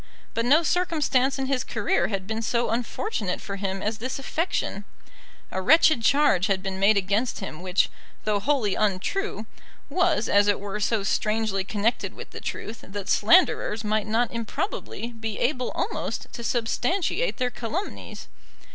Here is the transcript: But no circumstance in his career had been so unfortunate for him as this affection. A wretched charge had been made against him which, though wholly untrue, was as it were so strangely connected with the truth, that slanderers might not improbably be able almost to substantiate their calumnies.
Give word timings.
But 0.33 0.45
no 0.45 0.63
circumstance 0.63 1.37
in 1.37 1.45
his 1.45 1.63
career 1.63 2.07
had 2.07 2.25
been 2.25 2.41
so 2.41 2.71
unfortunate 2.71 3.39
for 3.39 3.57
him 3.57 3.83
as 3.83 3.99
this 3.99 4.17
affection. 4.17 4.83
A 5.51 5.61
wretched 5.61 6.01
charge 6.01 6.47
had 6.47 6.63
been 6.63 6.79
made 6.79 6.97
against 6.97 7.39
him 7.39 7.61
which, 7.61 7.87
though 8.23 8.39
wholly 8.39 8.73
untrue, 8.73 9.45
was 9.91 10.27
as 10.27 10.47
it 10.47 10.59
were 10.59 10.79
so 10.79 11.03
strangely 11.03 11.63
connected 11.63 12.15
with 12.15 12.31
the 12.31 12.41
truth, 12.41 12.83
that 12.87 13.09
slanderers 13.09 13.83
might 13.83 14.07
not 14.07 14.31
improbably 14.31 15.13
be 15.13 15.37
able 15.37 15.69
almost 15.75 16.25
to 16.33 16.43
substantiate 16.43 17.37
their 17.37 17.51
calumnies. 17.51 18.27